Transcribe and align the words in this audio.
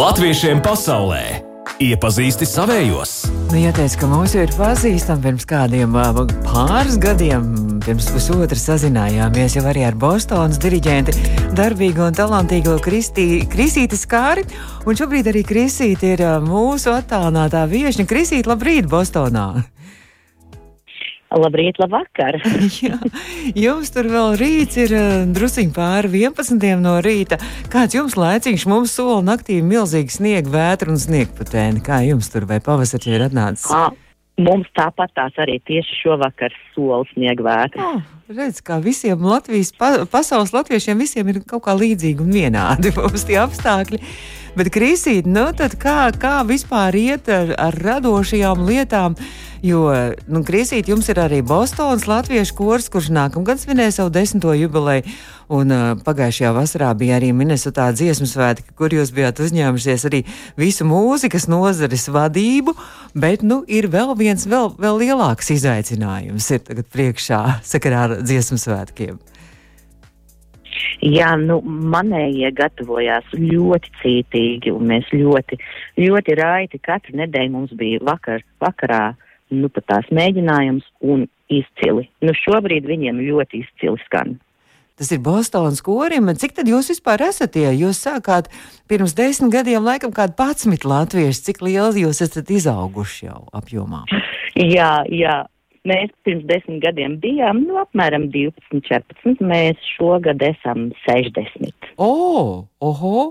Latviešiem 0.00 0.62
pasaulē 0.64 1.42
iepazīsti 1.84 2.46
savējos. 2.48 3.10
Nu, 3.50 3.58
jāteic, 3.60 3.98
ka 4.00 4.06
jau 4.08 4.46
ir 4.46 4.52
pazīstami 4.56 5.26
pirms 5.26 5.44
kādiem 5.50 5.92
pāris 6.46 6.96
gadiem, 7.02 7.50
pirms 7.84 8.06
pusotra 8.08 8.56
sazinājāmies 8.56 9.58
jau 9.58 9.64
arī 9.68 9.82
ar 9.84 9.98
Bostonas 10.00 10.56
diriģenti, 10.62 11.12
darbīgo 11.58 12.06
un 12.06 12.16
talantīgo 12.16 12.78
Kristī, 12.80 13.42
Krisīti 13.52 13.98
Skāri. 14.00 14.46
Un 14.88 14.96
šobrīd 14.96 15.28
arī 15.34 15.44
Krisīti 15.44 16.14
ir 16.14 16.24
mūsu 16.46 16.94
attālinātā 16.94 17.66
viešņa. 17.68 18.08
Krisīti, 18.08 18.48
labrīt, 18.48 18.88
Bostonā! 18.88 19.50
Labrīt, 21.30 21.78
labvakar! 21.78 22.40
Jā, 22.82 22.96
jums 23.54 23.92
tur 23.94 24.08
vēl 24.10 24.34
rīts 24.40 24.78
ir 24.82 24.94
drusciņš 25.30 25.74
pāri 25.76 26.24
11 26.24 26.82
no 26.82 26.96
rīta. 27.04 27.38
Kāds 27.70 27.94
jums 27.94 28.16
laiciņš 28.18 28.66
mums 28.70 28.96
sola 28.98 29.20
naktī 29.28 29.60
milzīgi 29.62 30.16
sniega, 30.16 30.50
vētra 30.50 30.90
un 30.90 30.98
sniegputēni? 30.98 31.84
Kā 31.86 32.00
jums 32.08 32.32
tur 32.32 32.48
vai 32.50 32.58
pavasarī 32.64 33.14
ir 33.14 33.28
atnācis? 33.28 33.70
À, 33.70 33.92
mums 34.42 34.66
tāpat 34.74 35.14
tās 35.14 35.38
arī 35.38 35.60
tieši 35.70 36.00
šovakar 36.00 36.56
sola 36.74 37.04
sniega 37.12 37.46
vētra. 37.46 37.92
Oh, 37.92 38.02
redz, 38.30 38.60
kā 38.62 38.78
visiem 38.82 39.22
Latvijas, 39.26 39.72
pa, 39.76 40.04
pasaules 40.10 40.52
latviešiem 40.54 41.00
visiem 41.02 41.30
ir 41.32 41.40
kaut 41.48 41.64
kā 41.66 41.74
līdzīgi 41.74 42.22
un 42.22 42.34
vienādi 42.34 42.92
mums 42.98 43.26
tie 43.26 43.40
apstākļi. 43.42 44.00
Bet, 44.58 44.72
Krīsīt, 44.74 45.28
nu 45.30 45.46
tad 45.54 45.76
kā, 45.78 46.10
kā 46.18 46.40
vispār 46.46 46.96
iet 46.98 47.30
ar, 47.30 47.54
ar 47.54 47.76
radošajām 47.78 48.64
lietām? 48.66 49.14
Jo, 49.62 49.84
nu, 50.30 50.40
Krīsīt, 50.46 50.88
jums 50.88 51.10
ir 51.12 51.20
arī 51.20 51.42
Bostonas 51.46 52.06
latviešu 52.08 52.56
kurs, 52.56 52.88
kurš 52.90 53.10
nākamgad 53.12 53.60
svinēs 53.60 54.00
savu 54.00 54.10
desmito 54.14 54.54
jubileju. 54.56 55.04
Un 55.50 55.72
uh, 55.74 55.84
pagājušajā 56.06 56.50
vasarā 56.54 56.92
bija 56.94 57.16
arī 57.18 57.32
Minnesotā 57.34 57.88
dziesmu 57.90 58.28
svētki, 58.30 58.70
kur 58.78 58.94
jūs 58.94 59.10
bijāt 59.12 59.42
uzņēmušies 59.42 60.06
arī 60.06 60.20
visu 60.58 60.86
mūzikas 60.86 61.48
nozares 61.50 62.06
vadību. 62.14 62.76
Bet, 63.18 63.42
nu, 63.42 63.60
ir 63.66 63.90
vēl 63.90 64.14
viens, 64.18 64.46
vēl, 64.48 64.70
vēl 64.80 65.00
lielāks 65.02 65.50
izaicinājums 65.56 66.46
ir 66.54 66.62
tagad 66.70 66.86
priekšā 66.94 67.40
sakarā 67.66 68.04
ar 68.06 68.16
dziesmu 68.22 68.58
svētkiem. 68.60 69.18
Jā, 71.00 71.32
nu, 71.40 71.58
manējie 71.64 72.50
gatavojās 72.56 73.32
ļoti 73.34 73.92
cītīgi, 74.02 74.72
un 74.74 74.90
mēs 74.92 75.08
ļoti, 75.14 75.58
ļoti 76.00 76.36
raiti 76.38 76.80
katru 76.82 77.16
nedēļu 77.20 77.54
mums 77.54 77.72
bija 77.76 78.02
vakar, 78.06 78.44
vakarā, 78.62 79.14
nu, 79.54 79.70
pat 79.72 79.88
tās 79.90 80.12
mēģinājums 80.14 80.86
un 81.00 81.26
izcili. 81.50 82.06
Nu, 82.24 82.36
šobrīd 82.36 82.86
viņiem 82.88 83.22
ļoti 83.24 83.64
izcili 83.64 84.00
skan. 84.06 84.38
Tas 85.00 85.08
ir 85.14 85.22
Bostonas 85.24 85.80
korim. 85.80 86.28
Cik 86.36 86.58
tad 86.58 86.68
jūs 86.68 86.90
vispār 86.92 87.22
esat? 87.30 87.54
Ja? 87.56 87.70
Jūs 87.72 88.02
sākāt 88.04 88.50
pirms 88.90 89.14
desmit 89.16 89.54
gadiem, 89.54 89.80
laikam, 89.80 90.12
kādi 90.12 90.36
11 90.36 90.84
latvieši. 90.84 91.44
Cik 91.46 91.62
lieli 91.64 92.04
jūs 92.04 92.20
esat 92.26 92.52
izauguši 92.52 93.30
jau 93.30 93.46
apjomā? 93.56 94.02
Jā, 94.60 95.00
jā. 95.08 95.38
Mēs 95.88 96.10
pirms 96.28 96.44
desmit 96.44 96.82
gadiem 96.82 97.14
bijām 97.22 97.62
nu, 97.64 97.78
apmēram 97.80 98.26
12, 98.34 98.82
14. 98.84 99.40
Mēs 99.40 99.80
šogad 99.94 100.42
esam 100.44 100.90
60. 101.06 101.88
O, 101.96 102.66
oho! 102.84 103.22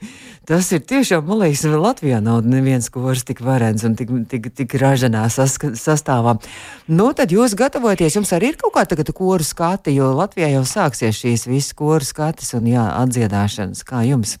Tas 0.48 0.70
ir 0.72 0.80
tiešām, 0.88 1.26
man 1.28 1.42
liekas, 1.42 1.66
Latvijā 1.68 2.22
nav 2.24 2.46
neviens 2.48 2.88
kurs 2.88 3.26
tik 3.28 3.42
varens 3.44 3.84
un 3.84 3.98
tik, 3.98 4.14
tik, 4.32 4.48
tik 4.56 4.78
ražanā 4.80 5.26
sastāvā. 5.28 6.38
Nu, 6.88 7.10
tad 7.12 7.34
jūs 7.36 7.52
gatavojaties, 7.60 8.16
jums 8.16 8.32
arī 8.32 8.54
ir 8.54 8.60
kaut 8.62 8.72
kā 8.78 8.86
tagad 8.88 9.12
koru 9.12 9.44
skati, 9.44 9.92
jo 9.98 10.08
Latvijā 10.16 10.48
jau 10.54 10.64
sāksies 10.64 11.20
šīs 11.20 11.44
visas 11.50 11.76
koru 11.76 12.08
skatis 12.08 12.56
un 12.56 12.72
jā, 12.72 12.88
atdziedāšanas. 13.04 13.84
Kā 13.84 14.06
jums? 14.08 14.38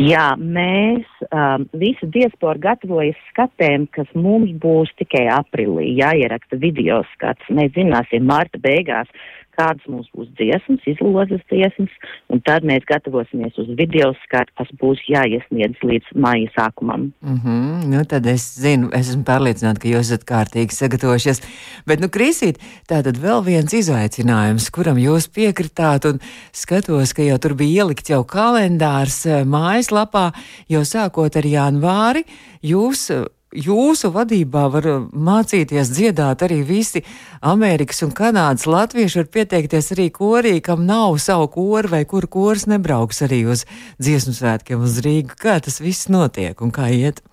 Jā, 0.00 0.30
mēs 0.40 1.08
um, 1.28 1.66
visu 1.76 2.06
diasporu 2.08 2.62
gatavojas 2.62 3.18
skatēm, 3.28 3.84
kas 3.92 4.08
mums 4.16 4.54
būs 4.62 4.88
tikai 4.96 5.26
aprīlī 5.34 5.90
jāieraksta 5.98 6.56
video 6.62 7.02
skats. 7.12 7.50
Mēs 7.52 7.74
zināsim 7.74 8.24
marta 8.30 8.56
beigās, 8.64 9.10
kādas 9.60 9.86
mums 9.90 10.08
būs 10.16 10.30
dziesmas, 10.38 10.84
izlozes 10.88 11.42
dziesmas, 11.52 11.92
un 12.32 12.40
tad 12.46 12.66
mēs 12.68 12.86
gatavosimies 12.88 13.58
uz 13.60 13.70
video 13.78 14.10
skatu, 14.24 14.54
kas 14.60 14.70
būs 14.80 15.02
jāiesniedz 15.10 15.82
līdz 15.86 16.14
māja 16.24 16.50
sākumam. 16.56 17.10
Mm 17.20 17.38
-hmm, 17.44 17.88
nu 17.92 18.04
tad 18.12 18.26
es 18.26 18.46
zinu, 18.62 18.90
es 18.96 19.12
esmu 19.12 19.24
pārliecināta, 19.28 19.82
ka 19.82 19.88
jūs 19.92 20.08
esat 20.08 20.24
kārtīgi 20.32 20.76
sagatavojušies. 20.76 21.42
Bet, 21.86 22.00
nu, 22.00 22.08
Krīsīt, 22.08 22.60
tā 22.88 23.02
tad 23.06 23.20
vēl 23.26 23.44
viens 23.44 23.72
izaicinājums, 23.72 24.70
kuram 24.74 24.98
jūs 24.98 25.28
piekritāt, 25.28 26.08
un 26.10 26.20
skatos, 26.52 27.12
ka 27.12 27.22
jau 27.22 27.38
tur 27.38 27.54
bija 27.54 27.84
ielikt 27.84 28.10
jau 28.10 28.24
kalendārs 28.24 29.26
eh, 29.26 29.44
mājaslapā, 29.44 30.30
jau 30.68 30.82
sākot 30.84 31.36
ar 31.36 31.46
janvāri, 31.46 32.24
jūs 32.62 33.10
jūsu 33.54 34.10
vadībā 34.14 34.66
var 34.72 34.86
uh, 34.86 35.06
mācīties 35.10 35.92
dziedāt 35.94 36.44
arī 36.46 36.60
visi 36.66 37.02
Amerikas 37.42 38.02
un 38.06 38.12
Kanādas 38.16 38.68
latvieši, 38.70 39.22
var 39.22 39.30
pieteikties 39.34 39.92
arī 39.96 40.10
korī, 40.14 40.58
kam 40.62 40.86
nav 40.86 41.18
savu 41.18 41.50
koru 41.54 41.90
vai 41.94 42.04
kur 42.04 42.28
kors 42.30 42.68
nebrauks 42.70 43.22
arī 43.26 43.44
uz 43.50 43.66
dziesmu 43.98 44.36
svētkiem 44.36 44.86
uz 44.86 45.00
Rīgu. 45.04 45.34
Kā 45.40 45.58
tas 45.62 45.80
viss 45.82 46.10
notiek 46.12 46.60
un 46.62 46.70
kā 46.74 46.90
iet? 46.94 47.24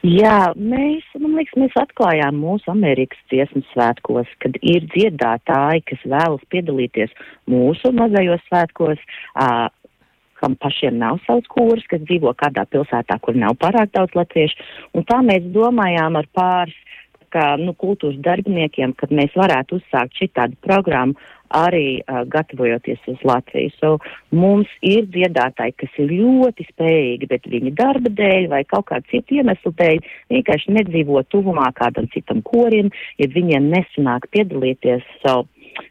Jā, 0.00 0.54
mēs, 0.56 1.04
man 1.20 1.34
liekas, 1.36 1.58
mēs 1.60 1.74
atklājām 1.76 2.38
mūsu 2.40 2.70
Amerikas 2.72 3.20
dziesmu 3.28 3.60
svētkos, 3.74 4.30
kad 4.40 4.54
ir 4.64 4.86
dziedātāji, 4.94 5.84
kas 5.90 6.06
vēlas 6.08 6.46
piedalīties 6.48 7.12
mūsu 7.52 7.92
mazajos 7.92 8.40
svētkos. 8.48 9.02
Uh, 9.34 9.68
kam 10.40 10.56
pašiem 10.60 10.98
nav 11.00 11.20
savs 11.26 11.48
kūrs, 11.52 11.86
kas 11.90 12.04
dzīvo 12.06 12.34
kādā 12.40 12.66
pilsētā, 12.70 13.20
kur 13.22 13.38
nav 13.38 13.58
pārāk 13.60 13.92
daudz 13.96 14.16
latviešu. 14.18 14.70
Un 14.96 15.06
tā 15.08 15.20
mēs 15.26 15.46
domājām 15.54 16.18
ar 16.20 16.28
pāris 16.36 16.78
kā, 17.34 17.54
nu, 17.60 17.74
kultūras 17.78 18.18
darbiniekiem, 18.24 18.94
kad 18.98 19.12
mēs 19.14 19.34
varētu 19.38 19.78
uzsākt 19.78 20.18
šitādu 20.18 20.58
programmu 20.64 21.18
arī 21.50 21.98
uh, 21.98 22.22
gatavojoties 22.30 23.06
uz 23.10 23.22
Latviju. 23.26 23.72
So, 23.80 23.92
mums 24.34 24.70
ir 24.86 25.08
dziedātāji, 25.10 25.74
kas 25.82 25.96
ir 25.98 26.12
ļoti 26.12 26.66
spējīgi, 26.68 27.28
bet 27.30 27.48
viņa 27.50 27.72
darba 27.78 28.12
dēļ 28.20 28.46
vai 28.52 28.62
kaut 28.70 28.86
kāda 28.92 29.06
cita 29.10 29.40
iemesla 29.40 29.72
dēļ 29.80 29.98
vienkārši 30.30 30.76
nedzīvo 30.78 31.24
tuvumā 31.34 31.72
kādam 31.78 32.06
citam 32.14 32.44
korim, 32.46 32.92
ja 33.18 33.30
viņiem 33.34 33.66
nesanāk 33.72 34.30
piedalīties. 34.34 35.02
So, 35.24 35.42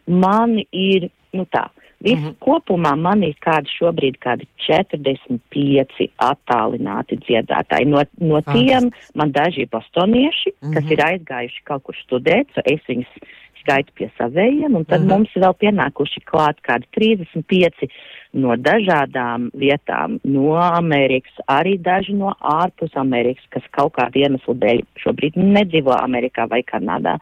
mani 0.07 0.63
ir, 0.71 1.09
nu 1.35 1.43
tā, 1.51 1.67
Viss 1.99 2.21
mm 2.21 2.27
-hmm. 2.27 2.35
kopumā 2.39 2.95
man 2.95 3.23
ir 3.23 3.35
kādi 3.43 3.67
šobrīd 3.75 4.19
kādi 4.23 4.47
45 4.67 6.07
attālināti 6.17 7.17
dziedātāji. 7.25 7.85
No, 7.85 8.03
no 8.19 8.41
tiem 8.41 8.91
man 9.15 9.31
daži 9.31 9.61
ir 9.61 9.69
bostonieši, 9.71 10.49
mm 10.49 10.55
-hmm. 10.61 10.73
kas 10.73 10.83
mhm. 10.83 10.93
ir 10.93 10.99
aizgājuši 11.09 11.61
kaut 11.63 11.83
kur 11.83 11.95
studēt, 11.95 12.47
so 12.55 12.61
es 12.65 12.81
viņus 12.87 13.11
skaitu 13.59 13.91
pie 13.95 14.09
savējiem, 14.17 14.75
un 14.75 14.85
tad 14.85 15.01
mm 15.01 15.07
-hmm. 15.07 15.17
mums 15.17 15.29
vēl 15.35 15.53
pienākuši 15.63 16.21
klāt 16.31 16.57
kādi 16.67 16.85
35 16.97 17.89
no 18.33 18.55
dažādām 18.55 19.49
vietām, 19.53 20.19
no 20.23 20.55
Amerikas, 20.55 21.33
arī 21.47 21.77
daži 21.77 22.13
no 22.13 22.33
ārpus 22.39 22.95
Amerikas, 22.95 23.45
kas 23.49 23.63
kaut 23.71 23.93
kādu 23.93 24.19
iemeslu 24.19 24.53
dēļ 24.53 24.83
šobrīd 25.03 25.35
nedzīvo 25.35 25.91
Amerikā 25.91 26.49
vai 26.49 26.63
Kanādā. 26.63 27.17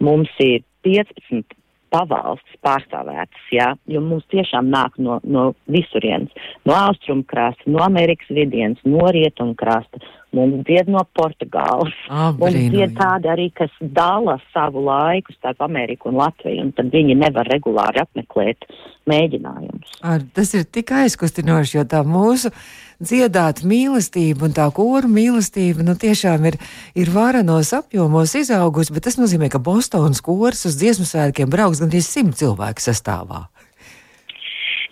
Mums 0.00 0.30
ir 0.38 0.62
15 0.82 1.44
pavalstis 1.94 2.60
pārstāvētas, 2.64 3.48
jā, 3.54 3.72
jo 3.90 4.02
mums 4.04 4.26
tiešām 4.32 4.70
nāk 4.72 4.98
no, 5.02 5.18
no 5.24 5.50
visurienes, 5.72 6.32
no 6.68 6.76
austrumu 6.76 7.26
krasta, 7.28 7.66
no 7.70 7.82
Amerikas 7.84 8.30
vidienas, 8.34 8.80
no 8.84 9.08
rietumu 9.14 9.56
krasta, 9.58 10.02
mums 10.36 10.64
dzied 10.68 10.90
no 10.92 11.02
Portugāles, 11.16 11.94
ah, 12.10 12.30
mums 12.36 12.56
dzied 12.72 12.94
tādi 12.98 13.30
arī, 13.32 13.48
kas 13.56 13.72
dala 13.80 14.38
savu 14.52 14.82
laiku 14.84 15.32
starp 15.36 15.62
Ameriku 15.64 16.10
un 16.12 16.18
Latviju, 16.20 16.66
un 16.66 16.74
tad 16.76 16.92
viņi 16.92 17.16
nevar 17.18 17.48
regulāri 17.48 18.02
apmeklēt 18.02 18.68
mēģinājumus. 19.08 19.98
Ar, 20.04 20.24
tas 20.36 20.52
ir 20.58 20.68
tik 20.68 20.92
aizkustinoši, 20.98 21.78
jo 21.78 21.86
tā 21.88 22.02
mūsu 22.06 22.52
dziedāt 22.98 23.62
mīlestību 23.68 24.48
un 24.48 24.56
tā 24.56 24.66
kūru 24.74 25.10
mīlestība 25.12 25.86
nu, 25.86 25.94
tiešām 25.98 26.48
ir, 26.50 26.58
ir 26.98 27.12
varenos 27.14 27.72
apjomos 27.76 28.34
izaugusi, 28.38 28.94
bet 28.94 29.08
tas 29.08 29.20
nozīmē, 29.20 29.50
ka 29.52 29.62
Bostonas 29.62 30.22
kūrs 30.24 30.66
uz 30.68 30.80
dziesmu 30.80 31.06
svētkiem 31.08 31.52
brauks 31.52 31.80
gandrīz 31.84 32.10
simt 32.10 32.36
cilvēku 32.40 32.84
sastāvā. 32.84 33.46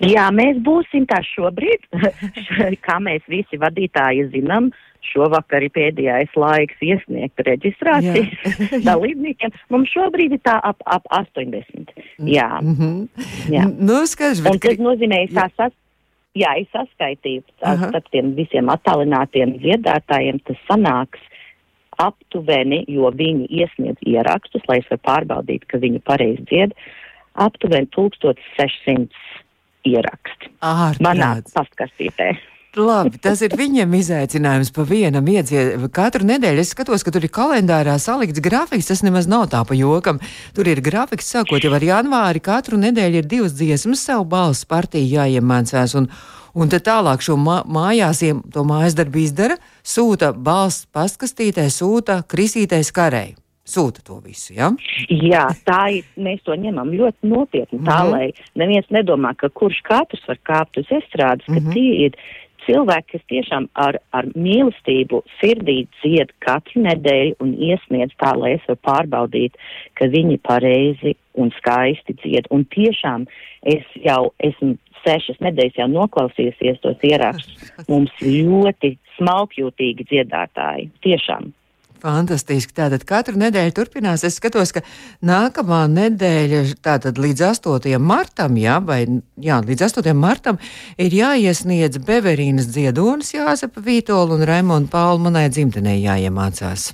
Jā, 0.05 0.27
mēs 0.35 0.59
būsim 0.61 1.07
tā 1.09 1.23
šobrīd, 1.25 1.87
kā 2.87 2.99
mēs 3.01 3.25
visi 3.33 3.57
vadītāji 3.61 4.29
zinām. 4.35 4.69
Šovakar 5.13 5.65
ir 5.67 5.73
pēdējais 5.75 6.37
laiks 6.37 6.83
iesniegt 6.83 7.41
reģistrācijas 7.47 8.61
dalībniekiem. 8.89 9.55
Mums 9.75 9.93
šobrīd 9.95 10.37
ir 10.37 10.43
tā 10.47 10.59
ap, 10.63 10.83
ap 10.85 11.07
80. 11.15 11.95
Jā. 12.27 12.51
Mm 12.63 12.77
-hmm. 12.77 13.27
Jā. 13.53 13.67
Nu, 13.79 14.05
skaidrs, 14.07 14.43
bet... 14.45 14.53
Un 14.53 14.61
tas 14.61 14.79
nozīmē, 14.79 15.27
ka 15.35 15.49
tās 15.57 15.75
Jā, 16.37 16.53
es 16.61 16.69
saskaitīju 16.75 17.47
starp 17.57 18.11
tiem 18.13 18.35
visiem 18.37 18.69
attālinātiem 18.69 19.55
dziedātājiem, 19.63 20.43
tas 20.45 20.59
sanāks 20.69 21.23
aptuveni, 22.03 22.83
jo 22.93 23.09
viņi 23.09 23.49
iesniedz 23.49 24.03
ierakstus, 24.05 24.65
lai 24.69 24.83
es 24.83 24.91
varu 24.91 25.01
pārbaudīt, 25.09 25.65
ka 25.71 25.81
viņi 25.81 26.03
pareizi 26.05 26.45
dzied, 26.51 26.75
aptuveni 27.47 27.89
1600 27.97 29.09
ieraksti. 29.89 30.53
Ārprāt. 30.61 31.01
Manā 31.07 31.31
pastkastītē. 31.55 32.35
Labi, 32.77 33.17
tas 33.23 33.41
ir 33.41 33.55
viņam 33.57 33.95
izaicinājums 33.97 34.69
pa 34.77 34.85
vienam 34.85 35.25
iedziet. 35.33 35.79
Katru 35.97 36.27
nedēļu 36.29 36.61
es 36.61 36.75
skatos, 36.75 37.05
ka 37.07 37.13
tur 37.15 37.25
ir 37.25 37.33
kalendārā 37.33 37.95
salikts 38.03 38.43
grafiks. 38.45 38.91
Tas 38.91 39.01
nemaz 39.07 39.29
nav 39.31 39.47
tā 39.55 39.63
pa 39.65 39.77
jokam. 39.77 40.21
Tur 40.57 40.69
ir 40.69 40.83
grafiks, 40.85 41.31
sākot 41.33 41.65
jau 41.65 41.73
ar 41.73 41.87
janvāri. 41.87 42.43
Katru 42.45 42.77
nedēļu 42.83 43.23
ir 43.23 43.31
divas 43.31 43.57
dziesmas, 43.57 44.05
savu 44.05 44.29
balsu 44.29 44.69
partiju 44.69 45.09
jāiemācās. 45.09 45.97
Un, 45.97 46.11
un 46.53 46.75
tad 46.75 46.85
tālāk 46.91 47.25
šo 47.25 47.39
mā, 47.41 47.63
mājās, 47.65 48.21
to 48.53 48.69
mājas 48.69 48.99
darbu 48.99 49.25
izdara, 49.25 49.57
sūta 49.81 50.35
balss 50.37 50.85
pastkastītē, 50.93 51.71
sūta 51.73 52.21
krisītais 52.29 52.93
karei 52.93 53.39
sūta 53.67 54.03
to 54.07 54.21
visu. 54.23 54.55
Ja? 54.55 54.71
Jā, 55.11 55.49
tā 55.67 55.81
ir. 55.99 56.07
Mēs 56.23 56.45
to 56.47 56.55
ņemam 56.55 56.93
ļoti 56.95 57.27
nopietni. 57.29 57.81
Tā, 57.83 57.83
mm 57.83 58.07
-hmm. 58.07 58.11
lai 58.13 58.33
neviens 58.55 58.87
nedomā, 58.95 59.35
ka 59.35 59.49
kurš 59.49 59.81
katrs 59.83 60.23
var 60.29 60.39
kāpt 60.47 60.79
uz 60.79 60.87
estrādes, 60.87 61.47
ka 61.47 61.59
mm 61.59 61.67
-hmm. 61.67 61.73
tie 61.75 62.07
ir 62.07 62.13
cilvēki, 62.67 63.17
kas 63.17 63.25
tiešām 63.33 63.69
ar, 63.79 63.99
ar 64.17 64.29
mīlestību 64.35 65.23
sirdī 65.41 65.79
dzied 65.99 66.33
katru 66.45 66.83
nedēļu 66.87 67.37
un 67.45 67.55
iesniedz 67.69 68.15
tā, 68.21 68.33
lai 68.39 68.57
es 68.57 68.67
varu 68.69 68.81
pārbaudīt, 68.89 69.57
ka 69.99 70.11
viņi 70.13 70.41
pareizi 70.47 71.17
un 71.41 71.53
skaisti 71.59 72.17
dzied. 72.23 72.51
Un 72.55 72.67
tiešām 72.75 73.27
es 73.67 73.87
jau 74.05 74.33
esmu 74.45 74.77
sešas 75.05 75.39
nedēļas 75.45 75.79
jau 75.83 75.91
noklausījusies 75.93 76.83
tos 76.83 77.07
ierakstus. 77.07 77.71
Mums 77.91 78.15
ļoti 78.23 78.97
smalkjūtīgi 79.19 80.09
dziedātāji. 80.11 80.91
Tiešām. 81.07 81.53
Fantastiski. 82.07 82.75
Tātad 82.77 83.07
katru 83.09 83.39
nedēļu 83.41 83.75
turpinās. 83.77 84.25
Es 84.27 84.39
skatos, 84.41 84.73
ka 84.77 84.83
nākamā 85.27 85.85
nedēļa, 85.93 86.63
tātad 86.85 87.19
līdz 87.23 87.47
8. 87.51 87.97
martam, 88.03 88.59
jā, 88.61 88.79
vai 88.85 89.01
jā, 89.43 89.61
līdz 89.67 89.89
8. 89.91 90.13
martam, 90.19 90.61
ir 91.01 91.17
jāiesniedz 91.17 92.03
Beverīnas 92.07 92.71
dziedonis 92.71 93.35
Jāzepa 93.37 93.83
Vītola 93.83 94.39
un 94.39 94.47
Raimonda 94.47 94.93
Paula 94.93 95.27
manai 95.29 95.49
dzimtenei 95.51 95.99
jāiemācās. 96.05 96.93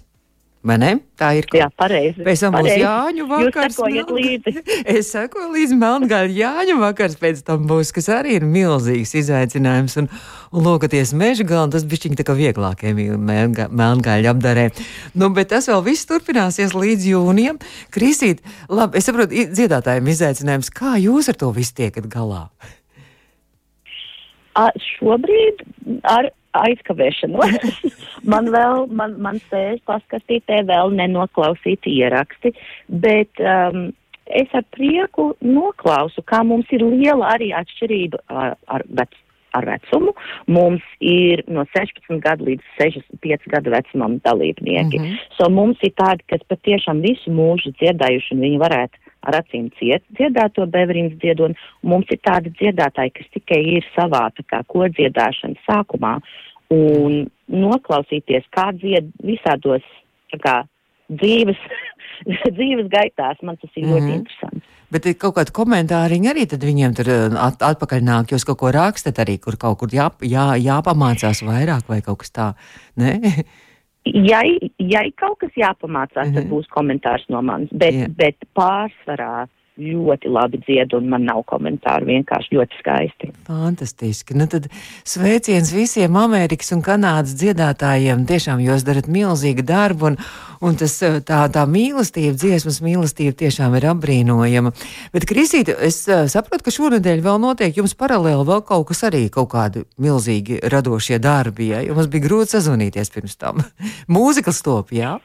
Vai 0.62 0.76
ne? 0.79 0.91
Tā 1.19 1.32
ir. 1.35 1.47
Jā, 1.59 1.67
pareizi. 1.75 2.23
Pēc 2.23 2.43
tam 2.44 2.55
būs 2.55 2.76
Jāņu 2.79 3.25
vakars. 3.26 3.75
Jūs 3.75 3.79
sekojiet 3.81 4.11
līdzi. 4.14 4.62
es 4.94 5.09
sekoju 5.11 5.49
līdzi 5.56 5.79
Melngaļa 5.81 6.37
Jāņu 6.37 6.76
vakars 6.79 7.17
pēc 7.19 7.41
tam 7.49 7.64
būs, 7.67 7.91
kas 7.97 8.06
arī 8.14 8.37
ir 8.38 8.47
milzīgs 8.47 9.17
izaicinājums. 9.19 9.97
Un, 9.99 10.06
un 10.55 10.69
lokoties 10.69 11.11
meža 11.19 11.47
galā, 11.49 11.64
tas 11.75 11.87
bišķiņi 11.91 12.20
tā 12.20 12.26
kā 12.29 12.37
vieglākie 12.38 12.93
Melngaļa 12.94 14.35
apdarē. 14.37 14.69
Nu, 15.19 15.32
bet 15.35 15.50
tas 15.50 15.67
vēl 15.70 15.82
viss 15.88 16.06
turpināsies 16.06 16.76
līdz 16.79 17.09
jūnijam. 17.11 17.59
Krisīt, 17.94 18.44
labi, 18.70 19.00
es 19.03 19.11
saprotu, 19.11 19.49
dziedātājiem 19.56 20.12
izaicinājums. 20.14 20.70
Kā 20.79 20.94
jūs 21.03 21.32
ar 21.32 21.41
to 21.43 21.50
visu 21.56 21.75
tiekat 21.82 22.06
galā? 22.12 22.44
A, 24.55 24.69
šobrīd 24.79 25.67
ar 26.06 26.31
aizkavēšanos. 26.58 27.56
man 28.32 28.50
vēl, 28.52 28.87
man, 28.93 29.16
man 29.22 29.40
sēž 29.50 29.82
paskatītē 29.88 30.62
vēl 30.69 30.94
nenoklausīti 30.99 31.96
ieraksti, 32.02 32.54
bet 33.02 33.43
um, 33.43 33.90
es 34.26 34.54
ar 34.56 34.64
prieku 34.75 35.32
noklausu, 35.44 36.25
kā 36.28 36.43
mums 36.46 36.70
ir 36.75 36.84
liela 36.87 37.34
arī 37.37 37.52
atšķirība 37.56 38.22
ar, 38.28 38.56
ar, 38.72 38.87
vec, 39.00 39.16
ar 39.56 39.69
vecumu. 39.69 40.14
Mums 40.46 40.84
ir 41.00 41.44
no 41.49 41.64
16 41.75 42.20
gadu 42.25 42.50
līdz 42.50 42.75
65 42.81 43.49
gadu 43.52 43.75
vecumam 43.75 44.19
dalībnieki. 44.25 44.99
Mm 44.99 45.04
-hmm. 45.04 45.22
So 45.38 45.50
mums 45.50 45.78
ir 45.82 45.93
tādi, 45.96 46.22
kas 46.28 46.43
patiešām 46.49 47.02
visu 47.02 47.31
mūžu 47.31 47.75
dziedājuši 47.81 48.34
un 48.34 48.44
viņi 48.46 48.58
varētu 48.66 49.01
ar 49.29 49.39
acīm 49.43 49.71
ciet, 49.79 50.05
dziedāt 50.19 50.57
to 50.57 50.67
beverīnas 50.67 51.19
dziedonu. 51.23 51.55
Mums 51.87 52.11
ir 52.11 52.21
tādi 52.27 52.53
dziedātāji, 52.59 53.15
kas 53.19 53.31
tikai 53.37 53.61
ir 53.77 53.87
savā 53.97 54.29
tā 54.37 54.45
kā 54.51 54.63
kodziedāšanas 54.73 55.63
sākumā 55.69 56.19
un 56.73 57.25
noklausīties, 57.53 58.49
kā 58.55 58.71
dzied 58.79 59.13
visādos 59.23 59.87
tā 60.33 60.41
kā 60.43 60.57
dzīves, 61.13 61.59
dzīves 62.57 62.89
gaitās, 62.93 63.41
man 63.43 63.59
tas 63.61 63.71
ir 63.77 63.85
mm 63.85 63.89
-hmm. 63.89 63.93
ļoti 63.93 64.07
mhm. 64.07 64.15
interesanti. 64.21 64.63
Bet 64.93 65.07
ir 65.07 65.15
kaut 65.17 65.35
kādi 65.37 65.53
komentāriņi 65.57 66.29
arī 66.29 66.47
tad 66.49 66.65
viņiem 66.65 66.95
tur 66.97 67.09
uh, 67.09 67.47
at, 67.47 67.63
atpakaļ 67.63 68.01
nāk, 68.05 68.33
jūs 68.33 68.45
kaut 68.45 68.59
ko 68.59 68.71
rakstat 68.71 69.19
arī, 69.19 69.39
kur 69.41 69.57
kaut 69.57 69.79
kur 69.79 69.89
jā, 69.89 70.11
jā, 70.21 70.47
jāpamācās 70.61 71.43
vairāk 71.43 71.89
vai 71.89 72.01
kaut 72.03 72.19
kas 72.19 72.31
tā, 72.31 72.53
ne? 72.97 73.21
Ja, 74.04 74.40
ja 74.78 75.02
ir 75.06 75.12
kaut 75.16 75.38
kas 75.38 75.52
jāpamācās, 75.56 76.26
mm 76.26 76.31
-hmm. 76.31 76.34
tad 76.34 76.44
mhm. 76.44 76.52
būs 76.54 76.70
komentārs 76.75 77.26
no 77.28 77.43
manis, 77.43 77.70
bet, 77.70 77.94
yeah. 77.94 78.10
bet 78.16 78.37
pārsvarā 78.58 79.46
ļoti 79.81 80.29
labi 80.29 80.61
dzied, 80.61 80.93
un 80.97 81.09
man 81.13 81.25
nav 81.25 81.43
komentāru. 81.49 82.11
Vienkārši 82.11 82.57
ļoti 82.59 82.79
skaisti. 82.81 83.31
Fantastiski. 83.49 84.37
Nu, 84.37 84.47
tad 84.51 84.69
sveiciens 85.09 85.73
visiem 85.73 86.17
Amerikas 86.21 86.73
un 86.77 86.83
Kanādas 86.85 87.35
dziedātājiem. 87.41 88.27
Tiešām 88.29 88.61
jūs 88.65 88.85
darat 88.85 89.09
milzīgu 89.13 89.65
darbu, 89.67 90.13
un, 90.13 90.19
un 90.61 90.77
tas, 90.81 90.99
tā, 91.25 91.41
tā 91.55 91.65
mīlestība, 91.65 92.37
dziesmas 92.37 92.83
mīlestība 92.85 93.35
tiešām 93.45 93.79
ir 93.81 93.89
apbrīnojama. 93.95 94.75
Bet, 95.17 95.27
Krisīte, 95.31 95.77
es 95.81 96.03
saprotu, 96.05 96.69
ka 96.69 96.77
šonadēļ 96.77 97.25
vēl 97.25 97.43
notiek 97.43 97.81
jums 97.81 97.97
paralēli 97.99 98.49
vēl 98.49 98.65
kaut 98.69 98.91
kas 98.93 99.05
arī, 99.09 99.25
kaut 99.33 99.55
kādi 99.57 99.87
milzīgi 99.97 100.61
radošie 100.69 101.21
darbi, 101.23 101.73
ja? 101.73 101.81
jo 101.87 101.97
mums 101.97 102.13
bija 102.13 102.29
grūti 102.29 102.59
sazvanīties 102.59 103.15
pirms 103.15 103.41
tam. 103.41 103.65
Mūzikas 104.13 104.61
top, 104.67 104.93
jā? 104.93 105.17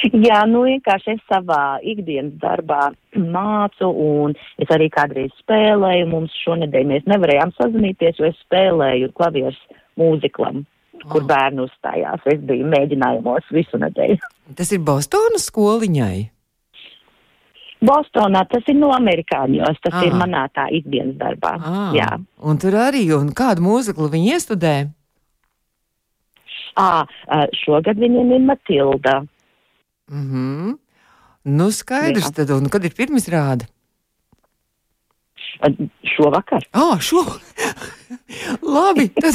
Jā, 0.26 0.42
nu 0.50 0.64
vienkārši 0.66 1.16
es 1.16 1.24
savā 1.30 1.78
ikdienas 1.84 2.36
darbā 2.42 2.90
mācu 3.16 3.90
un 3.90 4.36
es 4.62 4.70
arī 4.74 4.88
kādreiz 4.92 5.34
spēlēju. 5.42 6.08
Mums 6.12 6.36
šonedēļ 6.44 6.88
mēs 6.92 7.10
nevarējām 7.10 7.54
sazvanīties, 7.56 8.20
jo 8.20 8.30
es 8.30 8.38
spēlēju 8.46 9.12
klavieres 9.16 9.58
mūziklam, 10.00 10.64
oh. 10.64 11.08
kur 11.12 11.26
bērnu 11.28 11.66
uzstājās. 11.68 12.24
Es 12.32 12.40
biju 12.46 12.68
mēģinājumos 12.72 13.52
visu 13.56 13.80
nedēļu. 13.82 14.20
Tas 14.58 14.72
ir 14.74 14.82
Bostonas 14.86 15.48
skoliņai. 15.50 16.16
Bostonā 17.86 18.40
tas 18.48 18.64
ir 18.72 18.78
no 18.78 18.88
amerikāņos, 18.96 19.76
tas 19.84 19.98
ah. 19.98 20.04
ir 20.08 20.14
manā 20.16 20.46
tā 20.56 20.64
ikdienas 20.74 21.18
darbā. 21.20 21.52
Ah. 21.60 21.90
Jā. 21.94 22.08
Un 22.40 22.60
tur 22.60 22.76
arī, 22.80 23.04
un 23.14 23.28
kādu 23.36 23.66
mūziklu 23.66 24.08
viņi 24.14 24.32
iestudē? 24.32 24.76
À, 26.76 27.04
šogad 27.56 28.00
viņiem 28.00 28.32
ir 28.36 28.42
Matilda. 28.48 29.20
Mm 30.08 30.26
-hmm. 30.30 30.76
Nu, 31.42 31.70
skaidrs, 31.70 32.24
Jā. 32.26 32.34
tad, 32.34 32.50
un 32.50 32.68
kad 32.68 32.84
ir 32.84 32.94
pirmizrāde? 32.94 33.66
Šovakar. 36.16 36.66
Ah, 36.72 37.00
šo! 37.00 37.24
Labi, 38.76 39.08
tad, 39.08 39.34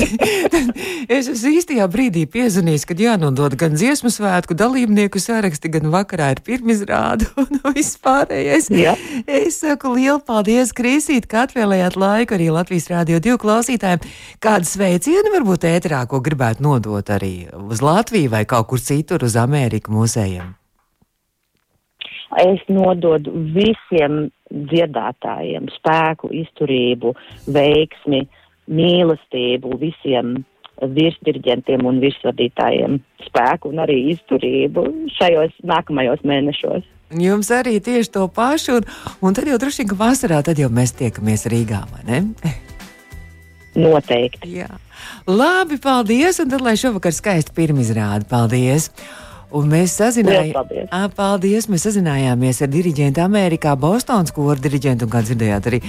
tad 0.52 0.70
es 1.12 1.28
esmu 1.32 1.52
īstajā 1.58 1.88
brīdī 1.92 2.26
piezvanījis, 2.30 2.86
kad 2.88 3.02
jānodod 3.02 3.56
gan 3.60 3.76
dziesmu 3.76 4.12
svētku 4.14 4.56
dalībnieku 4.58 5.20
saraksti, 5.22 5.72
gan 5.74 5.90
vakarā 5.94 6.32
ir 6.36 6.44
pirmizrāde 6.46 7.28
un 7.42 7.60
viss 7.76 8.00
pārējais. 8.04 8.70
Jā. 8.76 8.96
Es 9.26 9.62
saku 9.64 9.96
lielu 9.96 10.20
paldies, 10.28 10.76
Krīsīt, 10.78 11.28
ka 11.32 11.48
atvēlējāt 11.48 12.00
laiku 12.00 12.38
arī 12.38 12.52
Latvijas 12.54 12.90
Rādio 12.92 13.20
2 13.24 13.42
klausītājiem. 13.42 14.08
Kādu 14.44 14.70
sveicienu 14.70 15.36
varbūt 15.36 15.68
ēterā, 15.74 16.06
ko 16.12 16.22
gribētu 16.24 16.68
nodot 16.68 17.14
arī 17.16 17.36
uz 17.56 17.84
Latviju 17.84 18.36
vai 18.36 18.46
kaut 18.46 18.72
kur 18.72 18.84
citur 18.84 19.28
uz 19.28 19.40
Ameriku 19.40 19.96
mūsējiem? 19.96 20.61
Es 22.40 22.62
nododu 22.72 23.34
visiem 23.56 24.30
dziedātājiem 24.52 25.68
spēku, 25.78 26.32
izturību, 26.44 27.14
veiksmi, 27.52 28.26
mīlestību, 28.72 29.76
visiem 29.82 30.40
virsdirigentiem 30.82 31.84
un 31.86 32.00
virsvadītājiem 32.02 32.98
spēku 33.28 33.70
un 33.70 33.84
arī 33.84 33.98
izturību 34.16 34.86
šajos 35.18 35.54
nākamajos 35.68 36.24
mēnešos. 36.26 36.88
Jums 37.22 37.52
arī 37.52 37.76
tieši 37.84 38.14
to 38.16 38.26
pašu, 38.32 38.80
un, 38.80 38.86
un 39.22 39.36
tad 39.36 39.50
jau 39.50 39.60
droši 39.62 39.84
vien, 39.84 39.90
ka 39.92 40.00
vasarā 40.00 40.40
tad 40.48 40.60
jau 40.62 40.72
mēs 40.72 40.96
tiekamies 40.98 41.46
Rīgā, 41.52 41.84
vai 41.92 42.06
ne? 42.08 42.22
Noteikti. 43.84 44.56
Jā. 44.62 44.70
Labi, 45.28 45.78
paldies, 45.82 46.40
un 46.44 46.50
tad 46.52 46.64
lai 46.64 46.78
šovakar 46.80 47.14
skaisti 47.16 47.54
pirmizrādi. 47.56 48.28
Paldies! 48.32 48.90
Un 49.52 49.68
mēs 49.72 49.98
sazinājāmies. 50.00 50.92
Paldies! 51.16 51.68
Mēs 51.72 51.86
sazinājāmies 51.88 52.62
ar 52.64 52.70
diriģentu 52.72 53.24
Amerikā, 53.24 53.76
Bostonas 53.80 54.32
koru 54.36 54.56
diriģentu. 54.64 55.10
Kā 55.12 55.24
dzirdējāt, 55.26 55.68
arī 55.72 55.82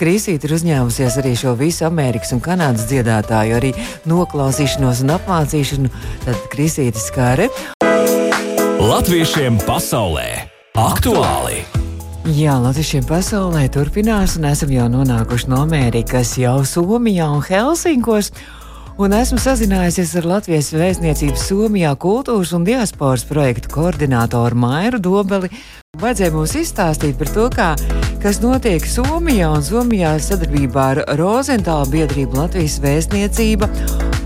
Krīsīte 0.00 0.48
ir 0.48 0.54
uzņēmusies 0.56 1.18
arī 1.20 1.34
šo 1.36 1.52
visu 1.58 1.84
Amerikas 1.88 2.32
un 2.32 2.40
Kanādas 2.44 2.86
dziedātāju, 2.88 3.58
arī 3.58 3.74
noklausīšanos 4.08 5.04
un 5.04 5.12
apmācīšanu. 5.18 5.92
Tad 6.24 6.48
Krīsīte 6.54 7.02
skāre. 7.02 7.50
Latviešiem 8.80 9.60
pasaulē 9.66 10.30
aktuāli! 10.80 11.60
Jā, 12.28 12.58
Latvijas 12.60 13.06
pasaulē 13.08 13.62
turpinās, 13.72 14.36
un 14.36 14.44
esam 14.50 14.70
jau 14.72 14.86
nonākuši 14.92 15.48
no 15.48 15.62
Amerikas, 15.64 16.34
jau 16.38 16.60
Somijā 16.68 17.26
un 17.32 17.40
Helsinkos 17.42 18.28
un 19.00 19.14
esmu 19.16 19.38
sazinājusies 19.40 20.10
ar 20.20 20.26
Latvijas 20.28 20.66
vēstniecības 20.76 21.44
Somijā 21.48 21.94
kultūras 22.00 22.52
un 22.56 22.66
diasporas 22.68 23.24
projektu 23.24 23.72
koordinātoru 23.72 24.58
Mairu 24.60 25.00
Dobeli. 25.00 25.48
Vajadzēja 26.00 26.34
mums 26.34 26.52
izstāstīt 26.60 27.16
par 27.20 27.32
to, 27.32 27.48
kā 27.54 27.70
kas 28.20 28.42
notiek 28.44 28.84
Somijā 28.84 29.48
un 29.56 29.64
Somijā 29.64 30.12
sadarbībā 30.20 30.86
ar 30.92 31.04
Rozentālu 31.20 31.88
biedrību 31.96 32.42
Latvijas 32.42 32.80
vēstniecība. 32.84 33.72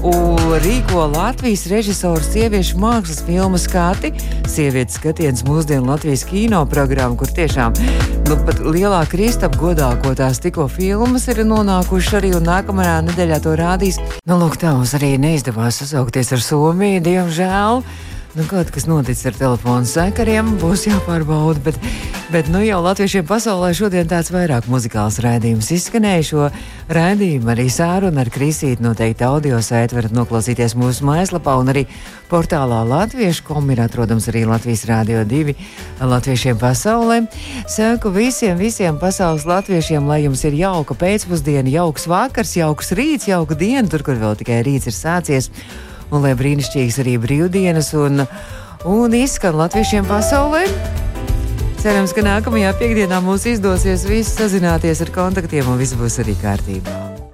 Rīko 0.05 1.07
Latvijas 1.09 1.63
režisoru 1.67 2.21
sieviešu 2.21 2.77
mākslas 2.77 3.23
filmu 3.25 3.57
skati, 3.57 4.11
sievietes 4.53 4.99
skatiens 4.99 5.41
mūsdienu 5.49 5.89
Latvijas 5.89 6.27
kino 6.29 6.61
programmu, 6.69 7.17
kur 7.17 7.31
tiešām 7.33 7.73
nu, 8.29 8.37
pat 8.45 8.61
lielā 8.61 9.01
kristapa 9.09 9.57
godā, 9.57 9.89
ko 10.05 10.13
tās 10.13 10.43
tikko 10.45 10.67
filmas 10.69 11.25
ir 11.33 11.41
nonākušas 11.49 12.19
arī 12.21 12.35
un 12.37 12.45
nākamajā 12.45 12.99
nedēļā 13.09 13.39
to 13.47 13.57
rādīs. 13.57 14.01
Nu, 14.29 14.37
lūk, 14.43 14.61
tā 14.61 14.75
mums 14.77 14.93
arī 14.99 15.15
neizdevās 15.23 15.81
sasaukties 15.81 16.35
ar 16.37 16.45
Somiju, 16.53 17.01
diemžēl. 17.09 17.81
Nu, 18.35 18.43
kaut 18.51 18.67
kas 18.75 18.89
noticis 18.91 19.29
ar 19.31 19.37
telefonu 19.39 19.87
sakariem, 19.87 20.49
būs 20.59 20.89
jāpārbauda. 20.89 21.61
Bet, 21.63 21.77
bet 22.35 22.49
nu, 22.51 22.65
jau 22.67 22.81
latviešiem 22.83 23.29
pasaulē 23.29 23.69
šodien 23.79 24.11
tāds 24.11 24.33
vairāk 24.35 24.67
muzikāls 24.67 25.21
raidījums 25.23 25.69
izskanēja. 25.77 26.25
Šo 26.27 26.49
raidījumu 26.99 27.53
arī 27.55 27.69
sārunu 27.71 28.19
ar 28.19 28.33
Krisīti 28.35 28.83
noteikti 28.83 29.23
audio 29.29 29.63
sēdi 29.63 29.95
varat 30.01 30.17
noklausīties 30.19 30.75
mūsu 30.75 31.07
mājaslapā 31.07 31.55
un 31.63 31.71
arī 31.71 31.87
portālā 32.27 32.83
Latviešu 32.91 33.47
kom 33.47 33.71
ir 33.71 33.85
atrodams 33.87 34.27
arī 34.35 34.43
Latvijas 34.51 34.83
Rādio 34.91 35.23
2 35.31 35.55
latviešiem 36.03 36.59
pasaulē. 36.59 37.23
Saku 37.71 38.11
visiem, 38.19 38.59
visiem 38.59 38.99
pasaules 38.99 39.47
latviešiem, 39.47 40.11
lai 40.11 40.25
jums 40.27 40.43
ir 40.43 40.59
jauka 40.59 40.99
pēcpusdiena, 40.99 41.71
jauks 41.71 42.11
vakars, 42.11 42.59
jauks 42.59 42.97
rīts, 42.99 43.31
jauka 43.31 43.55
diena, 43.55 43.87
tur, 43.87 44.03
kur 44.03 44.19
vēl 44.19 44.35
tikai 44.43 44.65
rīts 44.67 44.91
ir 44.91 45.03
sācies 45.05 45.53
un 46.11 46.25
lai 46.25 46.35
brīnišķīgas 46.39 47.01
arī 47.05 47.17
brīvdienas 47.23 47.93
un, 48.01 48.27
un 48.89 49.17
izskan 49.17 49.57
latviešiem 49.61 50.07
pasaulē. 50.11 50.67
Cerams, 51.85 52.15
ka 52.17 52.25
nākamajā 52.25 52.73
piekdienā 52.81 53.21
mums 53.25 53.45
izdosies 53.49 54.07
visi 54.09 54.39
sazināties 54.39 55.05
ar 55.05 55.13
kontaktiem 55.15 55.69
un 55.69 55.81
viss 55.81 55.97
būs 55.99 56.23
arī 56.25 56.39
kārtībā. 56.41 57.14